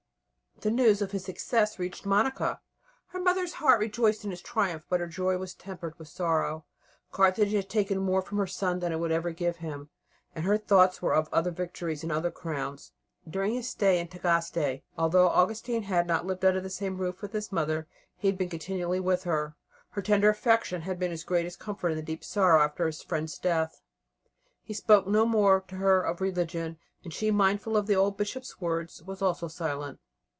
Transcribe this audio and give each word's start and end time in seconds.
The 0.63 0.69
news 0.69 1.01
of 1.01 1.09
his 1.11 1.23
success 1.25 1.79
reached 1.79 2.05
Monica. 2.05 2.61
Her 3.07 3.19
mother's 3.19 3.53
heart 3.53 3.79
rejoiced 3.79 4.23
in 4.23 4.29
his 4.29 4.43
triumph, 4.43 4.85
but 4.87 4.99
her 4.99 5.07
joy 5.07 5.39
was 5.39 5.55
tempered 5.55 5.97
with 5.97 6.07
sorrow. 6.07 6.65
Carthage 7.11 7.53
had 7.53 7.67
taken 7.67 7.97
more 7.97 8.21
from 8.21 8.37
her 8.37 8.45
son 8.45 8.77
than 8.77 8.91
it 8.93 8.99
could 8.99 9.11
ever 9.11 9.31
give 9.31 9.57
him, 9.57 9.89
and 10.35 10.45
her 10.45 10.59
thoughts 10.59 11.01
were 11.01 11.15
of 11.15 11.27
other 11.33 11.49
victories 11.49 12.03
and 12.03 12.11
other 12.11 12.29
crowns. 12.29 12.91
During 13.27 13.55
his 13.55 13.67
stay 13.69 13.99
in 13.99 14.07
Tagaste, 14.07 14.83
although 14.99 15.29
Augustine 15.29 15.81
had 15.83 16.05
not 16.05 16.27
lived 16.27 16.45
under 16.45 16.61
the 16.61 16.69
same 16.69 16.99
roof 16.99 17.23
with 17.23 17.33
his 17.33 17.51
mother, 17.51 17.87
he 18.15 18.27
had 18.27 18.37
been 18.37 18.47
continually 18.49 18.99
with 18.99 19.23
her. 19.23 19.55
Her 19.91 20.03
tender 20.03 20.29
affection 20.29 20.83
had 20.83 20.99
been 20.99 21.09
his 21.09 21.23
greatest 21.23 21.57
comfort 21.57 21.89
in 21.89 21.97
the 21.97 22.03
deep 22.03 22.23
sorrow 22.23 22.61
after 22.61 22.85
his 22.85 23.01
friend's 23.01 23.39
death. 23.39 23.81
He 24.61 24.75
spoke 24.75 25.07
no 25.07 25.25
more 25.25 25.61
to 25.69 25.75
her 25.77 26.03
of 26.03 26.21
religion, 26.21 26.77
and 27.03 27.11
she, 27.11 27.31
mindful 27.31 27.75
of 27.75 27.87
the 27.87 27.95
old 27.95 28.15
Bishop's 28.15 28.61
words, 28.61 29.01
was 29.01 29.23
also 29.23 29.47
silent. 29.47 29.97